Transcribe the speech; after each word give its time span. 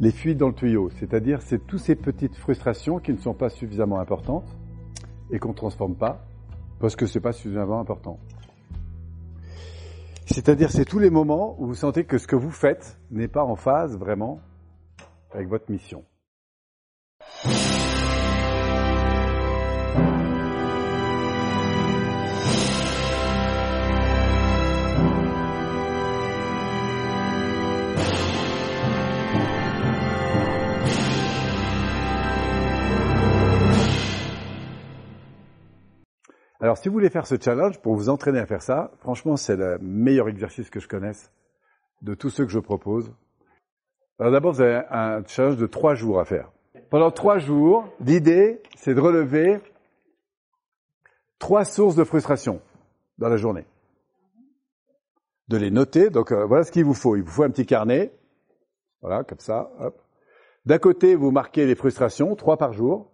les 0.00 0.12
fuites 0.12 0.38
dans 0.38 0.48
le 0.48 0.54
tuyau, 0.54 0.90
c'est-à-dire 0.98 1.42
c'est 1.42 1.66
toutes 1.66 1.80
ces 1.80 1.96
petites 1.96 2.36
frustrations 2.36 2.98
qui 2.98 3.12
ne 3.12 3.18
sont 3.18 3.34
pas 3.34 3.48
suffisamment 3.48 3.98
importantes 3.98 4.46
et 5.30 5.38
qu'on 5.38 5.50
ne 5.50 5.54
transforme 5.54 5.96
pas 5.96 6.24
parce 6.78 6.94
que 6.94 7.06
c'est 7.06 7.20
pas 7.20 7.32
suffisamment 7.32 7.80
important. 7.80 8.18
C'est-à-dire 10.26 10.70
c'est 10.70 10.84
tous 10.84 10.98
les 10.98 11.10
moments 11.10 11.56
où 11.58 11.66
vous 11.66 11.74
sentez 11.74 12.04
que 12.04 12.18
ce 12.18 12.26
que 12.26 12.36
vous 12.36 12.50
faites 12.50 12.98
n'est 13.10 13.28
pas 13.28 13.42
en 13.42 13.56
phase 13.56 13.96
vraiment 13.96 14.40
avec 15.32 15.48
votre 15.48 15.70
mission. 15.70 16.04
Alors, 36.68 36.76
si 36.76 36.88
vous 36.88 36.92
voulez 36.92 37.08
faire 37.08 37.26
ce 37.26 37.36
challenge, 37.40 37.80
pour 37.80 37.94
vous 37.94 38.10
entraîner 38.10 38.40
à 38.40 38.44
faire 38.44 38.60
ça, 38.60 38.90
franchement, 38.98 39.38
c'est 39.38 39.56
le 39.56 39.78
meilleur 39.78 40.28
exercice 40.28 40.68
que 40.68 40.80
je 40.80 40.86
connaisse 40.86 41.32
de 42.02 42.12
tous 42.12 42.28
ceux 42.28 42.44
que 42.44 42.50
je 42.50 42.58
propose. 42.58 43.10
Alors 44.18 44.32
d'abord, 44.32 44.52
vous 44.52 44.60
avez 44.60 44.82
un 44.90 45.24
challenge 45.26 45.56
de 45.56 45.66
trois 45.66 45.94
jours 45.94 46.20
à 46.20 46.26
faire. 46.26 46.52
Pendant 46.90 47.10
trois 47.10 47.38
jours, 47.38 47.88
l'idée, 48.04 48.60
c'est 48.76 48.92
de 48.92 49.00
relever 49.00 49.60
trois 51.38 51.64
sources 51.64 51.96
de 51.96 52.04
frustration 52.04 52.60
dans 53.16 53.30
la 53.30 53.38
journée. 53.38 53.64
De 55.48 55.56
les 55.56 55.70
noter. 55.70 56.10
Donc 56.10 56.32
euh, 56.32 56.44
voilà 56.44 56.64
ce 56.64 56.70
qu'il 56.70 56.84
vous 56.84 56.92
faut. 56.92 57.16
Il 57.16 57.22
vous 57.22 57.30
faut 57.30 57.44
un 57.44 57.50
petit 57.50 57.64
carnet. 57.64 58.12
Voilà, 59.00 59.24
comme 59.24 59.40
ça. 59.40 59.70
D'un 60.66 60.78
côté, 60.78 61.14
vous 61.14 61.30
marquez 61.30 61.64
les 61.64 61.76
frustrations, 61.76 62.36
trois 62.36 62.58
par 62.58 62.74
jour. 62.74 63.10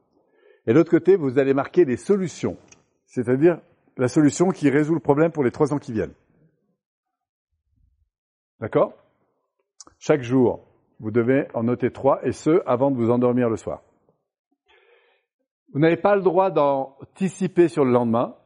Et 0.67 0.73
de 0.73 0.77
l'autre 0.77 0.91
côté, 0.91 1.15
vous 1.15 1.39
allez 1.39 1.55
marquer 1.55 1.85
les 1.85 1.97
solutions 1.97 2.57
c'est-à-dire 3.15 3.61
la 3.97 4.09
solution 4.09 4.49
qui 4.49 4.69
résout 4.71 4.95
le 4.95 5.01
problème 5.01 5.31
pour 5.31 5.45
les 5.45 5.53
trois 5.53 5.73
ans 5.73 5.79
qui 5.79 5.93
viennent. 5.93 6.15
D'accord? 8.59 8.93
Chaque 10.01 10.23
jour, 10.23 10.67
vous 10.99 11.13
devez 11.13 11.47
en 11.55 11.63
noter 11.63 11.93
trois, 11.93 12.27
et 12.27 12.33
ce, 12.33 12.61
avant 12.67 12.91
de 12.91 12.97
vous 12.97 13.11
endormir 13.11 13.49
le 13.49 13.57
soir. 13.57 13.83
Vous 15.73 15.79
n'avez 15.79 15.97
pas 15.97 16.17
le 16.17 16.23
droit 16.23 16.51
d'anticiper 16.51 17.69
sur 17.69 17.85
le 17.85 17.93
lendemain. 17.93 18.37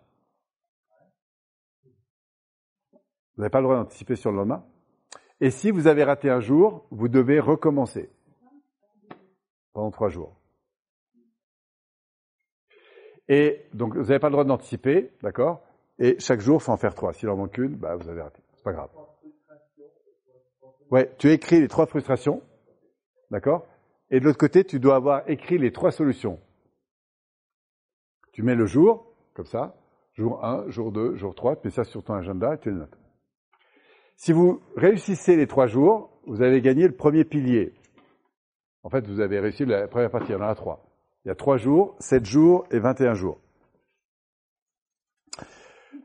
Vous 3.37 3.43
n'avez 3.43 3.51
pas 3.51 3.61
le 3.61 3.65
droit 3.65 3.77
d'anticiper 3.77 4.17
sur 4.17 4.31
le 4.33 4.37
lendemain. 4.37 4.67
Et 5.41 5.51
si 5.51 5.71
vous 5.71 5.87
avez 5.87 6.05
raté 6.05 6.29
un 6.29 6.41
jour, 6.41 6.87
vous 6.91 7.09
devez 7.09 7.41
recommencer 7.41 8.11
pendant 9.73 9.91
trois 9.91 10.11
jours. 10.11 10.38
Et 13.29 13.67
donc, 13.75 13.95
vous 13.95 14.05
n'avez 14.05 14.19
pas 14.19 14.29
le 14.29 14.33
droit 14.33 14.45
d'anticiper, 14.45 15.11
d'accord? 15.23 15.63
Et 15.99 16.17
chaque 16.19 16.41
jour, 16.41 16.59
il 16.61 16.65
faut 16.65 16.73
en 16.73 16.77
faire 16.77 16.95
trois. 16.95 17.13
S'il 17.13 17.29
en 17.29 17.37
manque 17.37 17.59
une, 17.59 17.77
bah, 17.77 17.97
vous 17.97 18.09
avez 18.09 18.23
raté. 18.23 18.41
C'est 18.55 18.65
pas 18.65 18.73
grave. 18.73 18.91
Ouais, 20.91 21.13
tu 21.19 21.31
écris 21.31 21.61
les 21.61 21.69
trois 21.69 21.87
frustrations, 21.87 22.43
d'accord? 23.31 23.67
Et 24.11 24.21
de 24.21 24.25
l'autre 24.25 24.39
côté, 24.39 24.65
tu 24.65 24.81
dois 24.81 24.97
avoir 24.97 25.29
écrit 25.29 25.59
les 25.59 25.71
trois 25.73 25.91
solutions. 25.91 26.41
Tu 28.33 28.43
mets 28.43 28.55
le 28.55 28.67
jour, 28.67 29.13
comme 29.35 29.45
ça, 29.45 29.77
jour 30.15 30.45
1, 30.45 30.71
jour 30.71 30.93
2, 30.93 31.17
jour 31.17 31.35
3, 31.35 31.57
tu 31.57 31.67
mets 31.67 31.71
ça 31.71 31.85
sur 31.85 32.03
ton 32.03 32.15
agenda 32.15 32.55
et 32.55 32.59
tu 32.59 32.71
le 32.71 32.77
notes. 32.79 32.99
Si 34.17 34.33
vous 34.33 34.63
réussissez 34.77 35.37
les 35.37 35.47
trois 35.47 35.67
jours, 35.67 36.11
vous 36.27 36.41
avez 36.41 36.61
gagné 36.61 36.87
le 36.89 36.95
premier 36.95 37.25
pilier. 37.25 37.75
En 38.83 38.91
fait, 38.91 39.07
vous 39.07 39.21
avez 39.21 39.39
réussi 39.41 39.67
la 39.67 39.87
première 39.89 40.11
partie, 40.11 40.31
il 40.31 40.33
y 40.33 40.37
en 40.37 40.41
a 40.41 40.55
trois. 40.55 40.88
Il 41.29 41.33
y 41.33 41.33
a 41.33 41.35
trois 41.35 41.59
jours, 41.59 41.95
sept 41.99 42.25
jours 42.25 42.65
et 42.71 42.79
21 42.79 43.13
jours. 43.13 43.39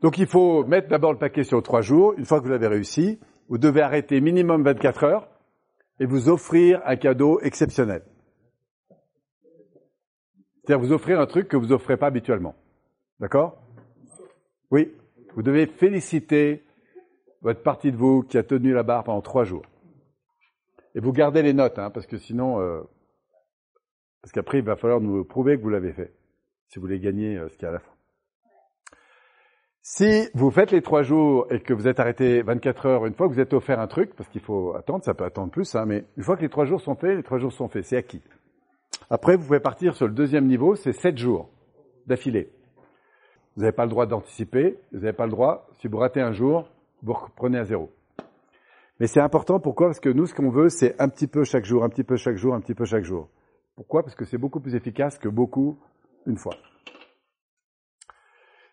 Donc 0.02 0.18
il 0.18 0.26
faut 0.26 0.66
mettre 0.66 0.88
d'abord 0.88 1.14
le 1.14 1.18
paquet 1.18 1.44
sur 1.44 1.62
trois 1.62 1.80
jours. 1.80 2.12
Une 2.18 2.26
fois 2.26 2.40
que 2.40 2.44
vous 2.44 2.50
l'avez 2.50 2.66
réussi, 2.66 3.18
vous 3.48 3.56
devez 3.56 3.80
arrêter 3.80 4.20
minimum 4.20 4.62
24 4.62 5.04
heures 5.04 5.28
et 5.98 6.04
vous 6.04 6.28
offrir 6.28 6.82
un 6.84 6.96
cadeau 6.96 7.40
exceptionnel. 7.40 8.02
C'est-à-dire 10.60 10.84
vous 10.84 10.92
offrir 10.92 11.18
un 11.18 11.26
truc 11.26 11.48
que 11.48 11.56
vous 11.56 11.72
offrez 11.72 11.96
pas 11.96 12.08
habituellement. 12.08 12.54
D'accord? 13.18 13.56
Oui. 14.70 14.92
Vous 15.34 15.42
devez 15.42 15.66
féliciter 15.66 16.66
votre 17.40 17.62
partie 17.62 17.92
de 17.92 17.96
vous 17.96 18.24
qui 18.24 18.36
a 18.36 18.42
tenu 18.42 18.74
la 18.74 18.82
barre 18.82 19.04
pendant 19.04 19.22
trois 19.22 19.44
jours. 19.44 19.64
Et 20.94 21.00
vous 21.00 21.12
gardez 21.12 21.40
les 21.40 21.54
notes, 21.54 21.78
hein, 21.78 21.88
parce 21.88 22.06
que 22.06 22.18
sinon, 22.18 22.60
euh, 22.60 22.82
parce 24.24 24.32
qu'après, 24.32 24.60
il 24.60 24.64
va 24.64 24.74
falloir 24.74 25.02
nous 25.02 25.22
prouver 25.22 25.58
que 25.58 25.62
vous 25.62 25.68
l'avez 25.68 25.92
fait, 25.92 26.10
si 26.68 26.78
vous 26.78 26.86
voulez 26.86 26.98
gagner 26.98 27.36
euh, 27.36 27.46
ce 27.50 27.58
qu'il 27.58 27.64
y 27.64 27.66
a 27.66 27.68
à 27.68 27.72
la 27.74 27.78
fin. 27.78 27.90
Si 29.82 30.30
vous 30.32 30.50
faites 30.50 30.70
les 30.70 30.80
trois 30.80 31.02
jours 31.02 31.46
et 31.50 31.60
que 31.60 31.74
vous 31.74 31.86
êtes 31.88 32.00
arrêté 32.00 32.40
24 32.40 32.86
heures, 32.86 33.04
une 33.04 33.12
fois 33.12 33.28
que 33.28 33.34
vous 33.34 33.40
êtes 33.40 33.52
offert 33.52 33.78
un 33.80 33.86
truc, 33.86 34.14
parce 34.16 34.30
qu'il 34.30 34.40
faut 34.40 34.74
attendre, 34.76 35.04
ça 35.04 35.12
peut 35.12 35.24
attendre 35.24 35.50
plus, 35.50 35.74
hein, 35.74 35.84
mais 35.84 36.06
une 36.16 36.22
fois 36.22 36.38
que 36.38 36.40
les 36.40 36.48
trois 36.48 36.64
jours 36.64 36.80
sont 36.80 36.94
faits, 36.94 37.18
les 37.18 37.22
trois 37.22 37.36
jours 37.36 37.52
sont 37.52 37.68
faits, 37.68 37.84
c'est 37.84 37.98
acquis. 37.98 38.22
Après, 39.10 39.36
vous 39.36 39.44
pouvez 39.44 39.60
partir 39.60 39.94
sur 39.94 40.06
le 40.06 40.14
deuxième 40.14 40.46
niveau, 40.46 40.74
c'est 40.74 40.94
sept 40.94 41.18
jours 41.18 41.50
d'affilée. 42.06 42.50
Vous 43.56 43.60
n'avez 43.60 43.76
pas 43.76 43.84
le 43.84 43.90
droit 43.90 44.06
d'anticiper, 44.06 44.78
vous 44.92 45.00
n'avez 45.00 45.12
pas 45.12 45.26
le 45.26 45.32
droit, 45.32 45.68
si 45.80 45.86
vous 45.86 45.98
ratez 45.98 46.22
un 46.22 46.32
jour, 46.32 46.66
vous 47.02 47.12
reprenez 47.12 47.58
à 47.58 47.64
zéro. 47.64 47.90
Mais 49.00 49.06
c'est 49.06 49.20
important, 49.20 49.60
pourquoi? 49.60 49.88
Parce 49.88 50.00
que 50.00 50.08
nous, 50.08 50.24
ce 50.24 50.34
qu'on 50.34 50.48
veut, 50.48 50.70
c'est 50.70 50.98
un 50.98 51.10
petit 51.10 51.26
peu 51.26 51.44
chaque 51.44 51.66
jour, 51.66 51.84
un 51.84 51.90
petit 51.90 52.04
peu 52.04 52.16
chaque 52.16 52.36
jour, 52.36 52.54
un 52.54 52.60
petit 52.62 52.74
peu 52.74 52.86
chaque 52.86 53.04
jour. 53.04 53.28
Pourquoi? 53.76 54.02
Parce 54.02 54.14
que 54.14 54.24
c'est 54.24 54.38
beaucoup 54.38 54.60
plus 54.60 54.74
efficace 54.74 55.18
que 55.18 55.28
beaucoup 55.28 55.78
une 56.26 56.36
fois. 56.36 56.54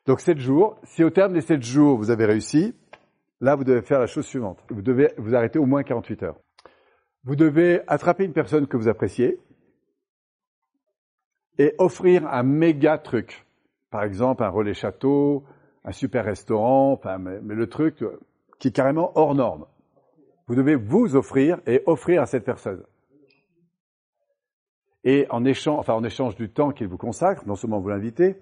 Donc 0.06 0.19
7 0.19 0.38
jours. 0.38 0.79
Si 0.84 1.03
au 1.03 1.09
terme 1.09 1.34
des 1.34 1.41
7 1.41 1.62
jours, 1.62 1.97
vous 1.97 2.12
avez 2.12 2.25
réussi, 2.25 2.75
là, 3.40 3.56
vous 3.56 3.63
devez 3.63 3.81
faire 3.81 4.00
la 4.00 4.07
chose 4.07 4.25
suivante. 4.25 4.63
Vous 4.69 4.81
devez 4.81 5.13
vous 5.17 5.35
arrêter 5.35 5.59
au 5.59 5.66
moins 5.66 5.84
48 5.84 6.23
heures. 6.23 6.40
Vous 7.23 7.35
devez 7.35 7.81
attraper 7.88 8.25
une 8.25 8.34
personne 8.34 8.67
que 8.67 8.78
vous 8.78 8.88
appréciez 8.88 9.40
et 11.57 11.75
offrir 11.78 12.28
un 12.28 12.44
méga 12.44 12.97
truc. 12.97 13.45
Par 13.91 14.03
exemple, 14.03 14.44
un 14.44 14.50
relais 14.50 14.73
château, 14.73 15.44
un 15.84 15.91
super 15.91 16.25
restaurant, 16.25 17.00
mais 17.19 17.56
le 17.56 17.67
truc 17.67 18.03
qui 18.57 18.69
est 18.69 18.72
carrément 18.72 19.11
hors 19.16 19.35
norme. 19.35 19.66
Vous 20.47 20.56
devez 20.56 20.75
vous 20.75 21.16
offrir 21.16 21.59
et 21.67 21.84
offrir 21.85 22.22
à 22.22 22.25
cette 22.25 22.45
personne. 22.45 22.84
Et 25.03 25.25
en 25.29 25.45
échange, 25.45 25.79
enfin 25.79 25.94
en 25.94 26.03
échange 26.03 26.35
du 26.35 26.50
temps 26.50 26.72
qu'il 26.72 26.88
vous 26.88 26.97
consacre, 26.97 27.44
non 27.47 27.56
seulement 27.56 27.79
vous 27.79 27.89
l'invitez, 27.89 28.38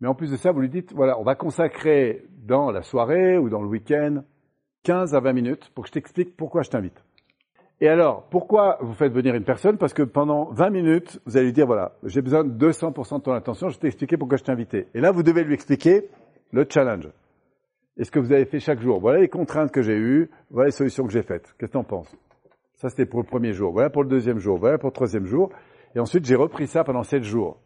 mais 0.00 0.08
en 0.08 0.14
plus 0.14 0.32
de 0.32 0.36
ça, 0.36 0.50
vous 0.50 0.60
lui 0.60 0.68
dites, 0.68 0.92
voilà, 0.92 1.18
on 1.20 1.22
va 1.22 1.36
consacrer 1.36 2.24
dans 2.44 2.72
la 2.72 2.82
soirée 2.82 3.38
ou 3.38 3.48
dans 3.48 3.62
le 3.62 3.68
week-end 3.68 4.24
15 4.82 5.14
à 5.14 5.20
20 5.20 5.32
minutes 5.32 5.70
pour 5.74 5.84
que 5.84 5.88
je 5.88 5.92
t'explique 5.92 6.36
pourquoi 6.36 6.62
je 6.62 6.70
t'invite. 6.70 7.04
Et 7.80 7.88
alors, 7.88 8.24
pourquoi 8.28 8.78
vous 8.80 8.94
faites 8.94 9.12
venir 9.12 9.34
une 9.34 9.44
personne? 9.44 9.78
Parce 9.78 9.94
que 9.94 10.02
pendant 10.02 10.50
20 10.52 10.70
minutes, 10.70 11.20
vous 11.26 11.36
allez 11.36 11.46
lui 11.46 11.52
dire, 11.52 11.66
voilà, 11.66 11.92
j'ai 12.04 12.20
besoin 12.20 12.44
de 12.44 12.50
200% 12.50 13.18
de 13.18 13.22
ton 13.22 13.32
attention, 13.32 13.68
je 13.68 13.74
vais 13.74 13.80
t'expliquer 13.80 14.16
pourquoi 14.16 14.38
je 14.38 14.44
t'ai 14.44 14.52
invité. 14.52 14.88
Et 14.94 15.00
là, 15.00 15.12
vous 15.12 15.22
devez 15.22 15.44
lui 15.44 15.54
expliquer 15.54 16.08
le 16.52 16.66
challenge. 16.68 17.08
Et 17.96 18.04
ce 18.04 18.10
que 18.10 18.18
vous 18.18 18.32
avez 18.32 18.44
fait 18.44 18.58
chaque 18.58 18.80
jour. 18.80 19.00
Voilà 19.00 19.20
les 19.20 19.28
contraintes 19.28 19.70
que 19.70 19.82
j'ai 19.82 19.96
eues, 19.96 20.30
voilà 20.50 20.66
les 20.66 20.72
solutions 20.72 21.06
que 21.06 21.12
j'ai 21.12 21.22
faites. 21.22 21.54
Qu'est-ce 21.58 21.70
que 21.70 21.72
tu 21.72 21.78
en 21.78 21.84
penses? 21.84 22.16
Ça, 22.74 22.88
c'était 22.88 23.06
pour 23.06 23.20
le 23.20 23.26
premier 23.26 23.52
jour. 23.52 23.72
Voilà 23.72 23.90
pour 23.90 24.02
le 24.02 24.08
deuxième 24.08 24.38
jour. 24.38 24.58
Voilà 24.58 24.78
pour 24.78 24.88
le 24.88 24.94
troisième 24.94 25.26
jour. 25.26 25.50
Et 25.94 26.00
ensuite, 26.00 26.24
j'ai 26.24 26.36
repris 26.36 26.66
ça 26.66 26.84
pendant 26.84 27.02
sept 27.02 27.22
jours. 27.22 27.60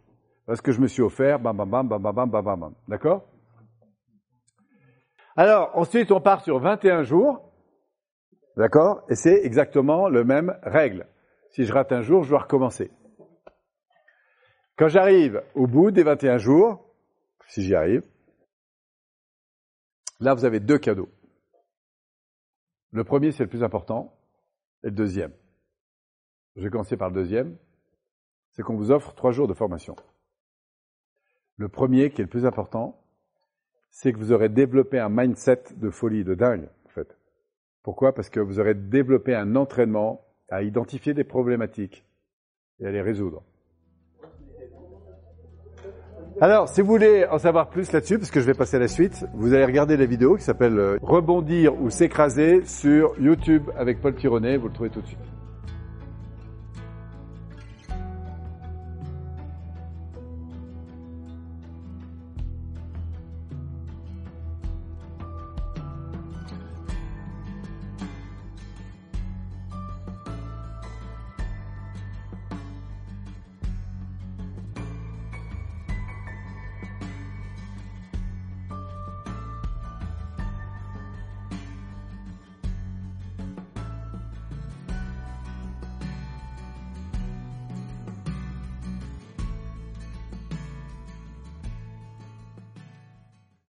Parce 0.47 0.61
que 0.61 0.73
je 0.73 0.81
me 0.81 0.87
suis 0.87 1.03
offert, 1.03 1.39
bam, 1.41 1.57
bam, 1.57 1.69
bam, 1.69 1.89
bam, 1.89 2.01
bam, 2.01 2.15
bam, 2.15 2.31
bam, 2.31 2.61
bam. 2.61 2.75
D'accord? 2.89 3.29
Alors, 5.37 5.71
ensuite, 5.77 6.11
on 6.13 6.21
part 6.21 6.43
sur 6.43 6.59
21 6.59 7.03
jours. 7.03 7.53
D'accord? 8.57 9.05
Et 9.09 9.15
c'est 9.15 9.45
exactement 9.45 10.09
le 10.09 10.25
même 10.25 10.59
règle. 10.63 11.07
Si 11.51 11.65
je 11.65 11.73
rate 11.73 11.93
un 11.93 12.03
jour, 12.03 12.23
je 12.23 12.31
dois 12.31 12.41
recommencer. 12.41 12.91
Quand 14.77 14.89
j'arrive 14.89 15.43
au 15.55 15.67
bout 15.67 15.91
des 15.91 16.03
21 16.03 16.39
jours, 16.39 16.85
si 17.49 17.63
j'y 17.63 17.75
arrive, 17.75 18.03
là, 20.21 20.35
vous 20.35 20.45
avez 20.45 20.61
deux 20.61 20.79
cadeaux. 20.79 21.09
Le 22.93 23.05
premier, 23.05 23.33
c'est 23.33 23.43
le 23.43 23.49
plus 23.49 23.65
important, 23.65 24.15
et 24.83 24.89
le 24.89 24.93
deuxième. 24.93 25.33
Je 26.57 26.63
vais 26.63 26.71
commencer 26.71 26.97
par 26.97 27.09
le 27.09 27.15
deuxième 27.15 27.57
c'est 28.57 28.63
qu'on 28.63 28.77
vous 28.77 28.91
offre 28.91 29.15
trois 29.15 29.33
jours 29.33 29.49
de 29.49 29.53
formation. 29.53 29.95
Le 31.59 31.69
premier, 31.69 32.11
qui 32.11 32.23
est 32.23 32.25
le 32.25 32.31
plus 32.31 32.47
important, 32.47 32.99
c'est 33.91 34.15
que 34.15 34.19
vous 34.19 34.33
aurez 34.33 34.49
développé 34.49 34.99
un 34.99 35.11
mindset 35.11 35.63
de 35.77 35.91
folie, 35.91 36.25
de 36.25 36.35
dingue, 36.35 36.69
en 36.87 36.89
fait. 36.89 37.19
Pourquoi? 37.83 38.15
Parce 38.15 38.31
que 38.31 38.41
vous 38.41 38.59
aurez 38.59 38.75
développé 38.75 39.35
un 39.35 39.57
entraînement 39.57 40.23
à 40.49 40.63
identifier 40.63 41.13
des 41.13 41.25
problématiques 41.25 42.07
et 42.81 42.87
à 42.87 42.91
les 42.91 43.03
résoudre. 43.03 43.43
Alors, 46.41 46.69
si 46.69 46.81
vous 46.81 46.87
voulez 46.87 47.27
en 47.27 47.39
savoir 47.39 47.69
plus 47.69 47.93
là-dessus, 47.93 48.19
parce 48.19 48.31
que 48.31 48.41
je 48.41 48.47
vais 48.47 48.55
passer 48.55 48.77
à 48.77 48.81
la 48.81 48.89
suite, 48.89 49.27
vous 49.35 49.53
allez 49.53 49.67
regarder 49.67 49.99
la 49.99 50.07
vidéo 50.07 50.37
qui 50.37 50.45
s'appelle 50.45 50.79
euh, 50.79 50.99
Rebondir 51.03 51.79
ou 51.81 51.91
s'écraser 51.91 52.65
sur 52.65 53.19
YouTube 53.21 53.65
avec 53.77 54.01
Paul 54.01 54.15
Tironet, 54.15 54.57
vous 54.57 54.69
le 54.69 54.73
trouvez 54.73 54.91
tout 54.91 55.03
de 55.03 55.07
suite. 55.07 55.36